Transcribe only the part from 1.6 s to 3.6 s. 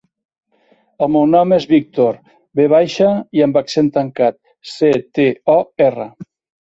Víctor: ve baixa, i amb